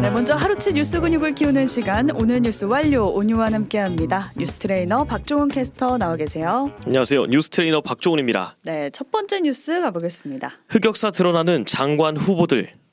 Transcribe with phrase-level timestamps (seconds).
[0.00, 4.32] 네, 먼저 하루치 뉴스 근육을 키우는 시간 오늘 뉴스 완료 오뉴완과 함께합니다.
[4.36, 6.70] 뉴스 트레이너 박종훈 캐스터 나와 계세요.
[6.86, 7.26] 안녕하세요.
[7.26, 8.56] 뉴스 트레이너 박종훈입니다.
[8.62, 10.52] 네, 첫 번째 뉴스 가보겠습니다.
[10.68, 12.83] 흑역사 드러나는 장관 후보들.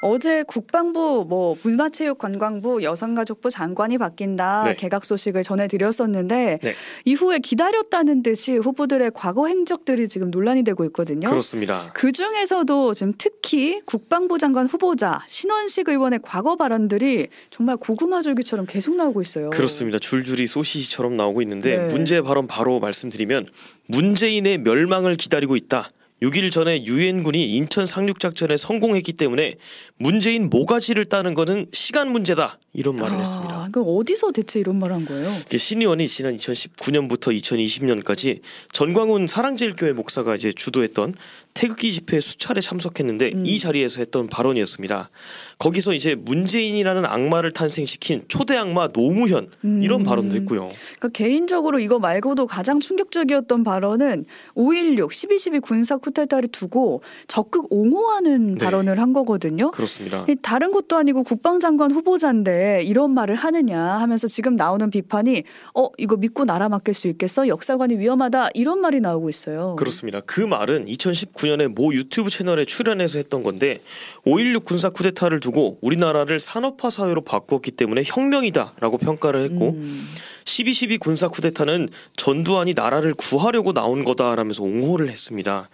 [0.00, 4.76] 어제 국방부, 뭐 문화체육관광부, 여성가족부 장관이 바뀐다 네.
[4.76, 6.74] 개각 소식을 전해드렸었는데 네.
[7.04, 11.28] 이후에 기다렸다는 듯이 후보들의 과거 행적들이 지금 논란이 되고 있거든요.
[11.28, 11.90] 그렇습니다.
[11.94, 18.94] 그 중에서도 지금 특히 국방부 장관 후보자 신원식 의원의 과거 발언들이 정말 고구마 줄기처럼 계속
[18.94, 19.50] 나오고 있어요.
[19.50, 19.98] 그렇습니다.
[19.98, 21.86] 줄줄이 소시지처럼 나오고 있는데 네.
[21.92, 23.48] 문제 발언 바로 말씀드리면
[23.86, 25.88] 문재인의 멸망을 기다리고 있다.
[26.22, 29.54] 6일 전에 유엔군이 인천 상륙작전에 성공했기 때문에
[29.96, 32.58] 문재인 모가지를 따는 것은 시간 문제다.
[32.72, 33.54] 이런 말을 했습니다.
[33.54, 35.30] 아, 그럼 어디서 대체 이런 말한 거예요?
[35.46, 38.40] 이게 신 의원이 지난 2019년부터 2020년까지
[38.72, 41.14] 전광훈 사랑제일교회 목사가 이제 주도했던
[41.54, 43.46] 태극기 집회에 수차례 참석했는데 음.
[43.46, 45.10] 이 자리에서 했던 발언이었습니다.
[45.58, 50.04] 거기서 이제 문재인이라는 악마를 탄생시킨 초대 악마 노무현 이런 음.
[50.04, 50.68] 발언도 했고요.
[50.68, 58.64] 그러니까 개인적으로 이거 말고도 가장 충격적이었던 발언은 5.16, 12.12 군사 쿠데타를 두고 적극 옹호하는 네.
[58.64, 59.72] 발언을 한 거거든요.
[59.72, 60.24] 그렇습니다.
[60.28, 65.42] 이 다른 것도 아니고 국방장관 후보자인데 이런 말을 하느냐 하면서 지금 나오는 비판이
[65.74, 69.74] 어 이거 믿고 나라 맡길 수 있겠어 역사관이 위험하다 이런 말이 나오고 있어요.
[69.76, 70.20] 그렇습니다.
[70.20, 73.80] 그 말은 2019 년에 모 유튜브 채널에 출연해서 했던 건데
[74.26, 80.08] 5.16 군사 쿠데타를 두고 우리나라를 산업화 사회로 바꾸었기 때문에 혁명이다라고 평가를 했고 음.
[80.52, 85.68] 12.12 군사 쿠데타는 전두환이 나라를 구하려고 나온 거다라면서 옹호를 했습니다.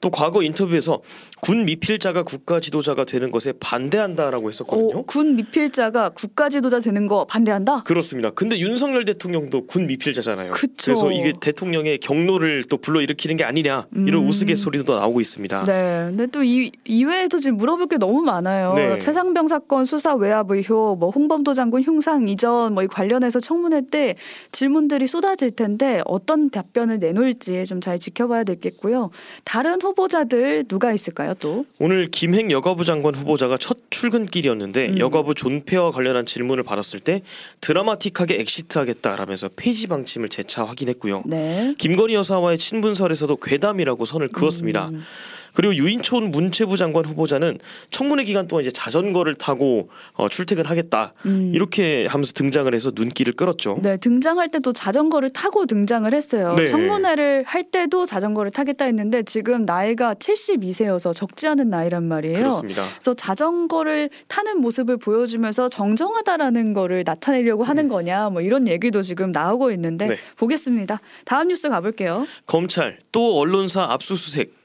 [0.00, 1.00] 또 과거 인터뷰에서
[1.40, 4.98] 군 미필자가 국가 지도자가 되는 것에 반대한다라고 했었거든요.
[4.98, 7.82] 어, 군 미필자가 국가 지도자 되는 거 반대한다?
[7.84, 8.30] 그렇습니다.
[8.30, 10.52] 근데 윤석열 대통령도 군 미필자잖아요.
[10.52, 10.90] 그쵸.
[10.92, 14.28] 래서 이게 대통령의 경로를 또 불러일으키는 게 아니냐 이런 음.
[14.28, 15.64] 우스갯소리도 나오고 있습니다.
[15.64, 16.06] 네.
[16.08, 18.74] 근데 또 이 이외에도 지금 물어볼 게 너무 많아요.
[18.74, 18.98] 네.
[19.00, 24.14] 최상병 사건 수사 외압 의혹, 뭐 홍범도 장군 흉상 이전 뭐 이 관련해서 청문회 때
[24.52, 29.10] 질문들이 쏟아질 텐데 어떤 답변을 내놓을지 좀 잘 지켜봐야 되겠고요.
[29.44, 31.34] 다른 후보자들 누가 있을까요?
[31.38, 34.98] 또 오늘 김행 여가부 장관 후보자가 첫 출근길이었는데 음.
[34.98, 37.22] 여가부 존폐와 관련한 질문을 받았을 때
[37.60, 41.22] 드라마틱하게 엑시트하겠다라면서 폐지 방침을 재차 확인했고요.
[41.26, 41.74] 네.
[41.78, 44.88] 김건희 여사와의 친분설에서도 괴담이라고 선을 그었습니다.
[44.88, 45.02] 음.
[45.58, 47.58] 그리고 유인촌 문체부 장관 후보자는
[47.90, 51.50] 청문회 기간 동안 이제 자전거를 타고 어, 출퇴근하겠다 음.
[51.52, 53.80] 이렇게 하면서 등장을 해서 눈길을 끌었죠.
[53.82, 56.54] 네, 등장할 때또 자전거를 타고 등장을 했어요.
[56.54, 56.66] 네.
[56.66, 62.38] 청문회를 할 때도 자전거를 타겠다 했는데 지금 나이가 72세여서 적지 않은 나이란 말이에요.
[62.38, 62.84] 그렇습니다.
[62.94, 69.72] 그래서 자전거를 타는 모습을 보여주면서 정정하다라는 거를 나타내려고 하는 거냐 뭐 이런 얘기도 지금 나오고
[69.72, 70.08] 있는데 음.
[70.10, 70.16] 네.
[70.36, 71.00] 보겠습니다.
[71.24, 72.28] 다음 뉴스 가볼게요.
[72.46, 74.57] 검찰 또 언론사 압수수색.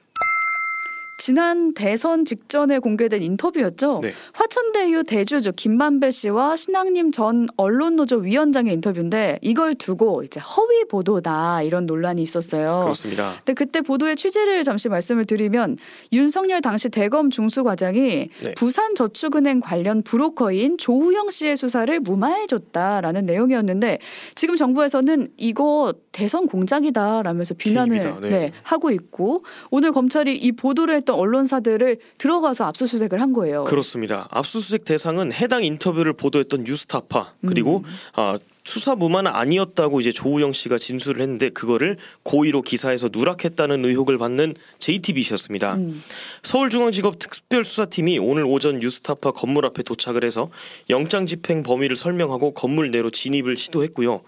[1.25, 4.01] 지난 대선 직전에 공개된 인터뷰였죠.
[4.03, 4.11] 네.
[4.33, 11.85] 화천대유 대주주 김만배 씨와 신앙님 전 언론노조 위원장의 인터뷰인데 이걸 두고 이제 허위 보도다 이런
[11.85, 12.81] 논란이 있었어요.
[12.81, 13.35] 그렇습니다.
[13.37, 15.77] 근데 그때 보도의 취지를 잠시 말씀을 드리면
[16.11, 18.53] 윤석열 당시 대검 중수과장이 네.
[18.57, 23.99] 부산저축은행 관련 브로커인 조우영 씨의 수사를 무마해줬다라는 내용이었는데
[24.35, 27.99] 지금 정부에서는 이거 대선 공작이다라면서 비난을.
[28.21, 28.29] 네.
[28.29, 33.65] 네, 하고 있고 오늘 검찰이 이 보도를 했던 언론사들을 들어가서 압수수색을 한 거예요.
[33.65, 34.27] 그렇습니다.
[34.31, 37.83] 압수수색 대상은 해당 인터뷰를 보도했던 뉴스타파 그리고 음.
[38.13, 44.55] 아, 수사 무마는 아니었다고 이제 조우영 씨가 진술을 했는데 그거를 고의로 기사에서 누락했다는 의혹을 받는
[44.79, 45.75] JTBC였습니다.
[45.75, 46.03] 음.
[46.43, 50.49] 서울중앙지검 특별수사팀이 오늘 오전 뉴스타파 건물 앞에 도착을 해서
[50.89, 54.21] 영장 집행 범위를 설명하고 건물 내로 진입을 시도했고요.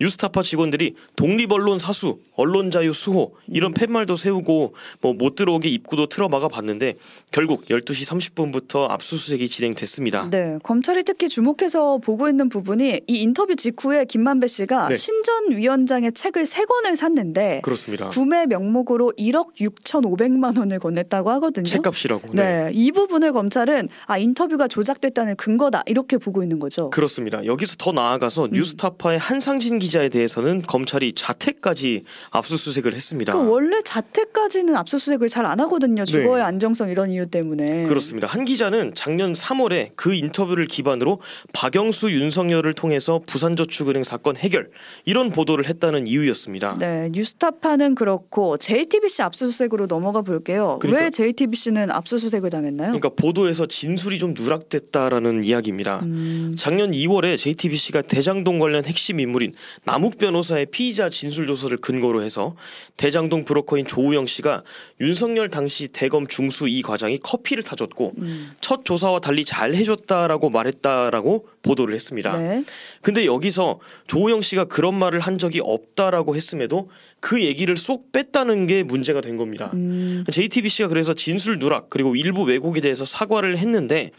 [0.00, 6.28] 뉴스타파 직원들이 독립언론 사수, 언론 자유 수호 이런 팻말도 세우고 뭐 못 들어오게 입구도 틀어
[6.28, 6.94] 막아 봤는데
[7.30, 10.30] 결국 12시 30분부터 압수수색이 진행됐습니다.
[10.30, 14.94] 네, 검찰이 특히 주목해서 보고 있는 부분이 이 인터뷰 직후 에 김만배 씨가 네.
[14.96, 18.08] 신전 위원장의 책을 세 권을 샀는데 그렇습니다.
[18.08, 21.64] 구매 명목으로 1억 6,500만 원을 건넸다고 하거든요.
[21.64, 22.34] 책값이라고.
[22.34, 22.70] 네.
[22.72, 26.90] 이 부분을 검찰은 아 인터뷰가 조작됐다는 근거다 이렇게 보고 있는 거죠.
[26.90, 27.44] 그렇습니다.
[27.44, 28.50] 여기서 더 나아가서 음.
[28.52, 33.32] 뉴스타파의 한상진 기자에 대해서는 검찰이 자택까지 압수수색을 했습니다.
[33.32, 36.04] 그 원래 자택까지는 압수수색을 잘 안 하거든요.
[36.04, 36.42] 주거의 네.
[36.42, 37.84] 안정성 이런 이유 때문에.
[37.84, 38.28] 그렇습니다.
[38.28, 41.20] 한 기자는 작년 3월에 그 인터뷰를 기반으로
[41.52, 44.70] 박영수 윤석열을 통해서 신한저 축은행 사건 해결
[45.04, 46.76] 이런 보도를 했다는 이유였습니다.
[46.78, 50.78] 네, 뉴스타파는 그렇고 JTBC 압수수색으로 넘어가 볼게요.
[50.82, 52.88] 그러니까- 왜 JTBC는 압수수색을 당했나요?
[52.88, 56.00] 그러니까 보도에서 진술이 좀 누락됐다라는 이야기입니다.
[56.02, 62.56] 음, 작년 2월에 JTBC가 대장동 관련 핵심 인물인 남욱 변호사의 피의자 진술 조서를 근거로 해서
[62.96, 64.62] 대장동 브로커인 조우영 씨가
[65.00, 71.46] 윤석열 당시 대검 중수 이 과장이 커피를 타줬고 음, 첫 조사와 달리 잘 해줬다라고 말했다라고
[71.62, 72.36] 보도를 했습니다.
[72.36, 72.64] 네.
[73.02, 76.88] 근데 여기서 조우영 씨가 그런 말을 한 적이 없다라고 했음에도
[77.20, 79.70] 그 얘기를 쏙 뺐다는 게 문제가 된 겁니다.
[79.74, 84.10] 음, JTBC가 그래서 진술 누락 그리고 일부 왜곡에 대해서 사과를 했는데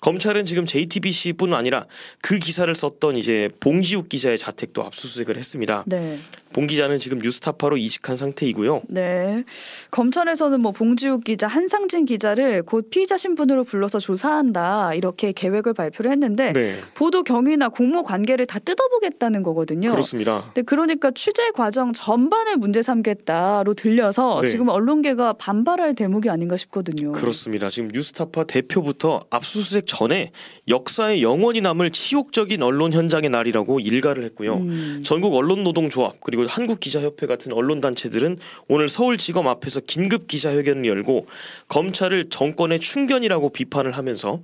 [0.00, 1.86] 검찰은 지금 JTBC뿐 아니라
[2.22, 5.84] 그 기사를 썼던 이제 봉지욱 기자의 자택도 압수수색을 했습니다.
[5.86, 6.18] 네.
[6.52, 8.82] 봉 기자는 지금 뉴스타파로 이직한 상태이고요.
[8.88, 9.44] 네.
[9.90, 16.54] 검찰에서는 뭐 봉지욱 기자, 한상진 기자를 곧 피의자 신분으로 불러서 조사한다 이렇게 계획을 발표를 했는데
[16.54, 19.90] 네, 보도 경위나 공모 관계를 다 뜯어보겠다는 거거든요.
[19.90, 20.50] 그렇습니다.
[20.54, 24.48] 네, 그러니까 취재 과정 전반 을 문제 삼겠다로 들려서 네.
[24.48, 27.12] 지금 언론계가 반발할 대목이 아닌가 싶거든요.
[27.12, 27.68] 그렇습니다.
[27.70, 30.30] 지금 뉴스타파 대표부터 압수수색 전에
[30.68, 34.58] 역사에 영원히 남을 치욕적인 언론 현장의 날이라고 일가를 했고요.
[34.58, 38.38] 음, 전국 언론노동조합 그리고 한국기자협회 같은 언론 단체들은
[38.68, 41.26] 오늘 서울지검 앞에서 긴급 기자회견을 열고
[41.68, 44.40] 검찰을 정권의 충견이라고 비판을 하면서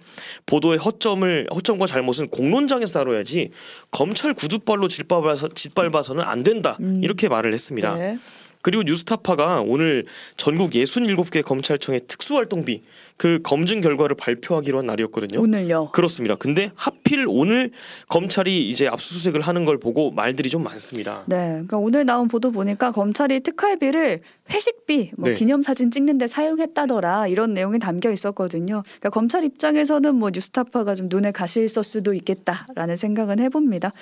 [0.47, 3.51] 보도의 허점을 허점과 잘못은 공론장에서 다뤄야지
[3.91, 7.01] 검찰 구두발로 짓밟아서, 짓밟아서는 안 된다 음.
[7.03, 7.92] 이렇게 말을 했습니다.
[7.97, 8.19] 네.
[8.63, 10.07] 그리고 뉴스타파가 오늘
[10.37, 12.83] 전국 67개 검찰청의 특수활동비
[13.17, 15.41] 그 검증 결과를 발표하기로 한 날이었거든요.
[15.41, 15.91] 오늘요.
[15.93, 16.37] 그렇습니다.
[16.37, 17.73] 근데 하필 오늘
[18.09, 21.25] 검찰이 이제 압수수색을 하는 걸 보고 말들이 좀 많습니다.
[21.27, 25.35] 네, 그러니까 오늘 나온 보도 보니까 검찰이 특활비를 회식비, 뭐 네.
[25.35, 28.83] 기념사진 찍는데 사용했다더라 이런 내용이 담겨 있었거든요.
[28.85, 33.93] 그러니까 검찰 입장에서는 뭐 뉴스타파가 좀 눈에 가시 있을 수도 있겠다라는 생각은 해봅니다.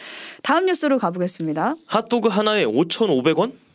[0.42, 1.76] 다음 뉴스로 가보겠습니다.
[1.86, 3.69] 핫도그 하나에 5,500원?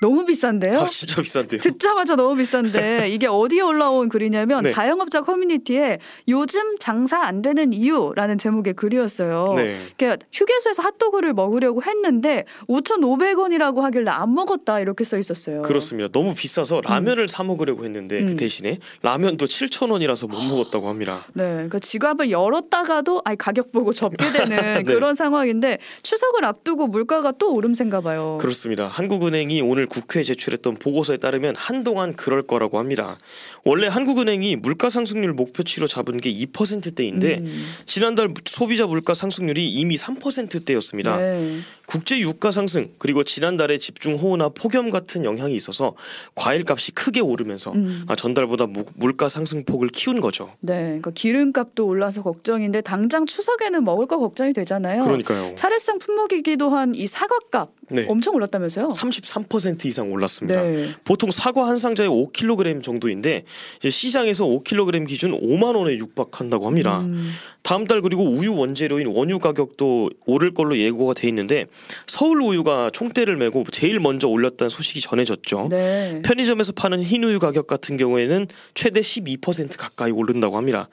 [0.00, 0.80] 너무 비싼데요?
[0.82, 1.60] 아 진짜 비싼데요.
[1.60, 4.70] 듣자마자 너무 비싼데 이게 어디에 올라온 글이냐면 네.
[4.70, 5.98] 자영업자 커뮤니티에
[6.28, 9.54] 요즘 장사 안 되는 이유라는 제목의 글이었어요.
[9.56, 9.76] 네.
[9.96, 15.62] 그러니까 휴게소에서 핫도그를 먹으려고 했는데 5,500원이라고 하길래 안 먹었다 이렇게 써 있었어요.
[15.62, 16.08] 그렇습니다.
[16.12, 18.36] 너무 비싸서 라면을 사 먹으려고 했는데 그 음.
[18.36, 21.26] 대신에 라면도 7,000원이라서 못 먹었다고 합니다.
[21.34, 24.82] 네, 그러니까 지갑을 열었다가도 아이 가격 보고 접게 되는 네.
[24.84, 28.38] 그런 상황인데 추석을 앞두고 물가가 또 오름세인가 봐요.
[28.40, 28.86] 그렇습니다.
[28.86, 33.18] 한국은행이 오늘 국회에 제출했던 보고서에 따르면 한동안 그럴 거라고 합니다.
[33.64, 41.16] 원래 한국은행이 물가 상승률 목표치로 잡은 게 2%대인데 음, 지난달 소비자 물가 상승률이 이미 3%대였습니다.
[41.16, 41.60] 네.
[41.90, 45.94] 국제 유가 상승 그리고 지난달에 집중 호우나 폭염 같은 영향이 있어서
[46.34, 48.04] 과일 값이 크게 오르면서 음.
[48.08, 50.50] 아, 전달보다 무- 물가 상승폭을 키운 거죠.
[50.60, 55.02] 네, 그러니까 기름값도 올라서 걱정인데 당장 추석에는 먹을 거 걱정이 되잖아요.
[55.04, 55.54] 그러니까요.
[55.54, 58.04] 차례상 품목이기도 한 이 사과값 네.
[58.08, 58.88] 엄청 올랐다면서요?
[58.88, 60.60] 33% 이상 올랐습니다.
[60.60, 60.90] 네.
[61.04, 63.44] 보통 사과 한 상자에 5kg 정도인데
[63.88, 67.00] 시장에서 5kg 기준 5만 원에 육박한다고 합니다.
[67.00, 67.30] 음,
[67.62, 71.66] 다음 달 그리고 우유 원재료인 원유 가격도 오를 걸로 예고가 돼 있는데
[72.06, 75.68] 서울 우유가 총대를 메고 제일 먼저 올렸다는 소식이 전해졌죠.
[75.70, 76.22] 네.
[76.24, 80.88] 편의점에서 파는 흰 우유 가격 같은 경우에는 최대 12% 가까이 오른다고 합니다.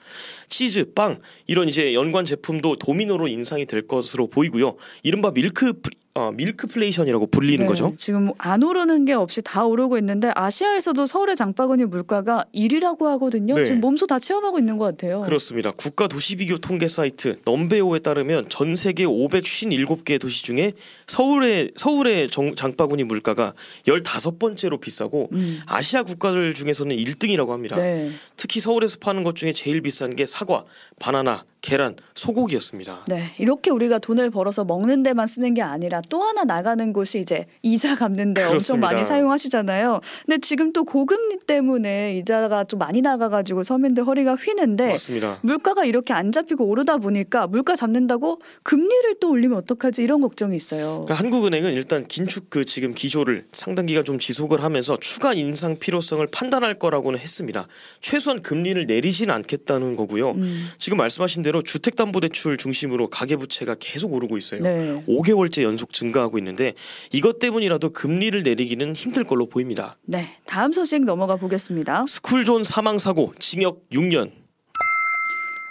[0.48, 4.76] 치즈, 빵 이런 이제 연관 제품도 도미노로 인상이 될 것으로 보이고요.
[5.02, 7.92] 이른바 milk fl- 어, milkflation이라고 불리는 네, 거죠.
[7.98, 13.54] 지금 안 오르는 게 없이 다 오르고 있는데 아시아에서도 서울의 장바구니 물가가 1위라고 하거든요.
[13.54, 13.64] 네.
[13.64, 15.20] 지금 몸소 다 체험하고 있는 것 같아요.
[15.20, 15.72] 그렇습니다.
[15.72, 20.72] 국가 도시 비교 통계 사이트 넘베오에 따르면 전 세계 557개 도시 중에
[21.06, 23.52] 서울의 서울의 정- 장바구니 물가가
[23.86, 27.76] 15번째로 비싸고 음, 아시아 국가들 중에서는 1등이라고 합니다.
[27.76, 28.10] 네.
[28.38, 30.64] 특히 서울에서 파는 것 중에 제일 비싼 게 사과,
[30.98, 33.04] 바나나, 계란, 소고기였습니다.
[33.08, 37.46] 네, 이렇게 우리가 돈을 벌어서 먹는 데만 쓰는 게 아니라 또 하나 나가는 곳이 이제
[37.62, 38.80] 이자 갚는데 엄청.
[38.80, 40.00] 많이 사용하시잖아요.
[40.26, 45.38] 근데 지금 또 고금리 때문에 이자가 좀 많이 나가가지고 서민들 허리가 휘는데 맞습니다.
[45.42, 51.04] 물가가 이렇게 안 잡히고 오르다 보니까 물가 잡는다고 금리를 또 올리면 어떡하지 이런 걱정이 있어요.
[51.06, 56.26] 그러니까 한국은행은 일단 긴축 그 지금 기조를 상당 기간 좀 지속을 하면서 추가 인상 필요성을
[56.28, 57.66] 판단할 거라고는 했습니다.
[58.00, 60.32] 최소한 금리를 내리진 않겠다는 거고요.
[60.32, 64.60] 음, 지금 말씀하신 대로 주택담보대출 중심으로 가계부채가 계속 오르고 있어요.
[64.62, 65.02] 네.
[65.08, 66.74] 5개월째 연속 증가하고 있는데
[67.12, 69.96] 이것 때문이라도 금리를 내리기는 힘들 걸로 보입니다.
[70.04, 72.04] 네, 다음 소식 넘어가 보겠습니다.
[72.06, 74.30] 스쿨존 사망 사고 징역 6년.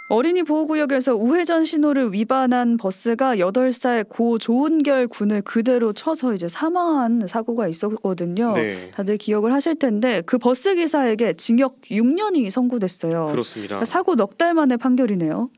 [0.08, 7.68] 어린이 보호구역에서 우회전 신호를 위반한 버스가 8살 고 조은결 군을 그대로 쳐서 이제 사망한 사고가
[7.68, 8.54] 있었거든요.
[8.54, 8.92] 네.
[8.92, 13.26] 다들 기억을 하실 텐데 그 버스 기사에게 징역 6년이 선고됐어요.
[13.32, 13.78] 그렇습니다.
[13.78, 15.50] 그러니까 사고 넉 달 만에 판결이네요.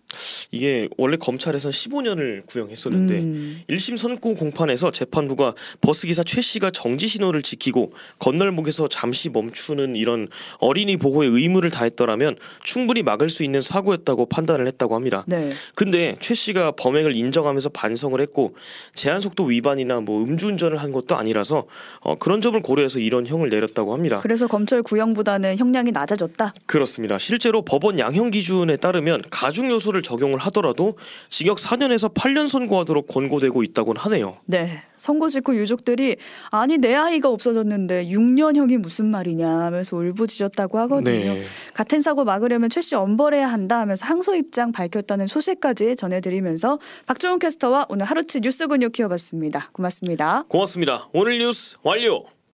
[0.51, 3.61] 이게 원래 검찰에선 15년을 구형했었는데 음.
[3.69, 10.27] 1심 선고 공판에서 재판부가 버스 기사 최 씨가 정지 신호를 지키고 건널목에서 잠시 멈추는 이런
[10.59, 15.23] 어린이 보호의 의무를 다했더라면 충분히 막을 수 있는 사고였다고 판단을 했다고 합니다.
[15.27, 15.51] 네.
[15.75, 18.55] 근데 최 씨가 범행을 인정하면서 반성을 했고
[18.93, 21.65] 제한 속도 위반이나 뭐 음주운전을 한 것도 아니라서
[21.99, 24.19] 어, 그런 점을 고려해서 이런 형을 내렸다고 합니다.
[24.21, 26.53] 그래서 검찰 구형보다는 형량이 낮아졌다.
[26.65, 27.17] 그렇습니다.
[27.17, 30.97] 실제로 법원 양형 기준에 따르면 가중 요소를 적용을 하더라도
[31.29, 34.37] 징역 4년에서 8년 선고하도록 권고되고 있다곤 하네요.
[34.45, 34.81] 네.
[34.97, 36.17] 선고 직후 유족들이
[36.49, 41.33] 아니 내 아이가 없어졌는데 6년형이 무슨 말이냐 하면서 울부짖었다고 하거든요.
[41.35, 41.41] 네.
[41.73, 48.05] 같은 사고 막으려면 최씨 엄벌해야 한다 하면서 항소 입장 밝혔다는 소식까지 전해드리면서 박종훈 캐스터와 오늘
[48.05, 49.69] 하루치 뉴스 근육 키워봤습니다.
[49.71, 50.43] 고맙습니다.
[50.47, 51.07] 고맙습니다.
[51.13, 52.37] 오늘 뉴스 완료.